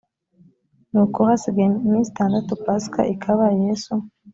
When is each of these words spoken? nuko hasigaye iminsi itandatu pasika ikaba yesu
nuko 0.91 1.19
hasigaye 1.27 1.69
iminsi 1.85 2.09
itandatu 2.11 2.51
pasika 2.63 3.01
ikaba 3.13 3.45
yesu 3.61 3.93